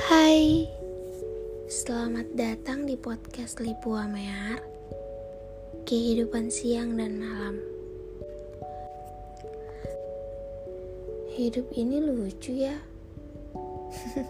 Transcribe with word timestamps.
Hai, 0.00 0.64
selamat 1.68 2.32
datang 2.32 2.88
di 2.88 2.96
podcast 2.96 3.60
Lipu 3.60 3.92
Amear 3.92 4.56
Kehidupan 5.84 6.48
siang 6.48 6.96
dan 6.96 7.20
malam. 7.20 7.60
Hidup 11.36 11.68
ini 11.76 12.00
lucu 12.00 12.64
ya. 12.64 12.80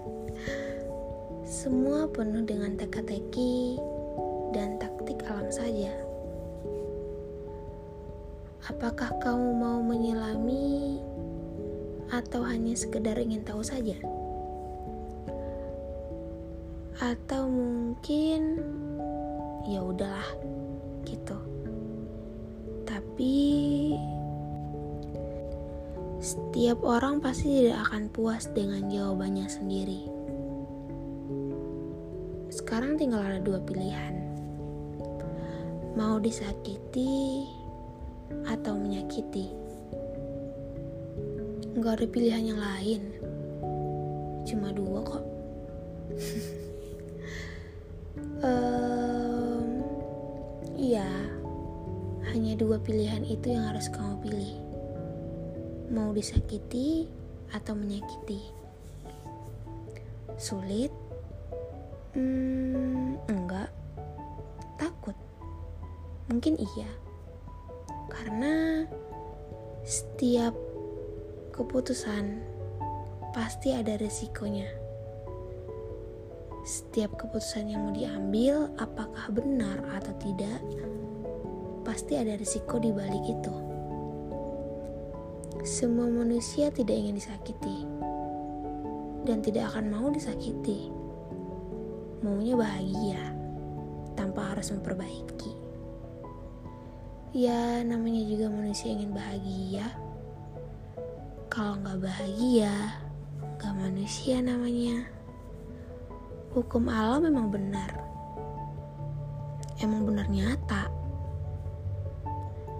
Semua 1.62 2.10
penuh 2.10 2.42
dengan 2.42 2.74
teka-teki 2.74 3.78
dan 4.50 4.74
taktik 4.82 5.22
alam 5.30 5.46
saja. 5.54 5.94
Apakah 8.66 9.14
kamu 9.22 9.54
mau 9.54 9.78
menyelami 9.78 10.98
atau 12.10 12.42
hanya 12.42 12.74
sekedar 12.74 13.14
ingin 13.22 13.46
tahu 13.46 13.62
saja? 13.62 14.19
Atau 17.00 17.48
mungkin 17.48 18.60
ya 19.64 19.80
udahlah 19.80 20.28
gitu. 21.08 21.36
Tapi 22.84 23.40
setiap 26.20 26.84
orang 26.84 27.24
pasti 27.24 27.64
tidak 27.64 27.88
akan 27.88 28.12
puas 28.12 28.52
dengan 28.52 28.84
jawabannya 28.92 29.48
sendiri. 29.48 30.04
Sekarang 32.52 33.00
tinggal 33.00 33.24
ada 33.24 33.40
dua 33.40 33.64
pilihan. 33.64 34.20
Mau 35.96 36.20
disakiti 36.20 37.48
atau 38.44 38.76
menyakiti. 38.76 39.48
Nggak 41.80 41.92
ada 41.96 42.06
pilihan 42.12 42.44
yang 42.52 42.60
lain. 42.60 43.02
Cuma 44.44 44.68
dua 44.76 45.00
kok 45.00 45.29
iya, 50.80 51.10
hanya 52.32 52.56
dua 52.56 52.80
pilihan 52.80 53.20
itu 53.28 53.52
yang 53.52 53.68
harus 53.68 53.92
kamu 53.92 54.16
pilih. 54.24 54.56
Mau 55.92 56.16
disakiti 56.16 57.04
atau 57.52 57.76
menyakiti. 57.76 58.40
Sulit? 60.40 60.88
Hmm, 62.16 63.20
enggak. 63.28 63.68
Takut? 64.80 65.14
Mungkin 66.32 66.56
iya. 66.56 66.88
Karena 68.08 68.88
setiap 69.84 70.56
keputusan 71.52 72.40
pasti 73.36 73.76
ada 73.76 74.00
resikonya 74.00 74.79
setiap 76.64 77.16
keputusan 77.16 77.72
yang 77.72 77.88
mau 77.88 77.94
diambil, 77.94 78.68
apakah 78.76 79.32
benar 79.32 79.80
atau 79.96 80.12
tidak, 80.20 80.60
pasti 81.84 82.20
ada 82.20 82.36
risiko 82.36 82.76
di 82.76 82.92
balik 82.92 83.24
itu. 83.24 83.56
Semua 85.64 86.08
manusia 86.08 86.72
tidak 86.72 86.96
ingin 86.96 87.16
disakiti 87.16 87.84
dan 89.24 89.40
tidak 89.44 89.72
akan 89.72 89.92
mau 89.92 90.08
disakiti. 90.12 90.92
Maunya 92.20 92.56
bahagia 92.56 93.22
tanpa 94.16 94.52
harus 94.52 94.68
memperbaiki. 94.72 95.52
Ya, 97.32 97.80
namanya 97.86 98.20
juga 98.26 98.52
manusia 98.52 98.92
ingin 98.92 99.16
bahagia. 99.16 99.86
Kalau 101.48 101.80
nggak 101.80 102.04
bahagia, 102.04 103.00
nggak 103.56 103.74
manusia 103.76 104.42
namanya 104.44 105.19
hukum 106.50 106.90
Allah 106.90 107.22
memang 107.22 107.46
benar. 107.46 107.90
Emang 109.78 110.02
benar 110.02 110.26
nyata. 110.26 110.90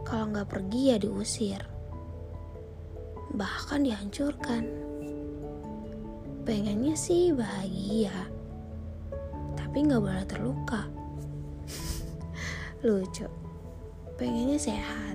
Kalau 0.03 0.27
nggak 0.35 0.51
pergi 0.51 0.91
ya 0.91 0.97
diusir. 0.99 1.63
Bahkan 3.31 3.87
dihancurkan. 3.87 4.65
Pengennya 6.43 6.99
sih 6.99 7.31
bahagia. 7.31 8.27
Tapi 9.55 9.87
nggak 9.87 10.03
boleh 10.03 10.25
terluka. 10.27 10.83
Lucu. 12.87 13.31
Pengennya 14.19 14.59
sehat. 14.59 15.15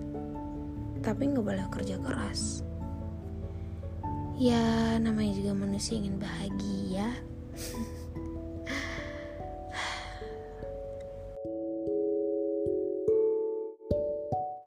Tapi 1.04 1.22
nggak 1.28 1.44
boleh 1.44 1.68
kerja 1.76 2.00
keras. 2.00 2.64
Ya 4.40 4.96
namanya 4.96 5.36
juga 5.36 5.52
manusia 5.52 6.00
ingin 6.00 6.16
bahagia. 6.24 7.12